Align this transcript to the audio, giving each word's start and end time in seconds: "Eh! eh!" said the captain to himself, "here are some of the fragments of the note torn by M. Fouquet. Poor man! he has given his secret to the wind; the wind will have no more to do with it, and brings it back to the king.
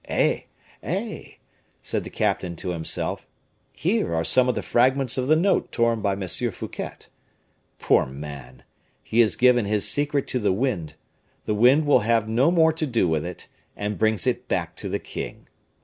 "Eh! 0.05 0.39
eh!" 0.81 1.33
said 1.79 2.03
the 2.03 2.09
captain 2.09 2.55
to 2.55 2.69
himself, 2.69 3.27
"here 3.71 4.15
are 4.15 4.23
some 4.23 4.49
of 4.49 4.55
the 4.55 4.63
fragments 4.63 5.15
of 5.15 5.27
the 5.27 5.35
note 5.35 5.71
torn 5.71 6.01
by 6.01 6.13
M. 6.13 6.27
Fouquet. 6.27 6.93
Poor 7.77 8.07
man! 8.07 8.63
he 9.03 9.19
has 9.19 9.35
given 9.35 9.65
his 9.65 9.87
secret 9.87 10.25
to 10.25 10.39
the 10.39 10.51
wind; 10.51 10.95
the 11.45 11.53
wind 11.53 11.85
will 11.85 11.99
have 11.99 12.27
no 12.27 12.49
more 12.49 12.73
to 12.73 12.87
do 12.87 13.07
with 13.07 13.23
it, 13.23 13.47
and 13.77 13.99
brings 13.99 14.25
it 14.25 14.47
back 14.47 14.75
to 14.77 14.89
the 14.89 14.97
king. 14.97 15.47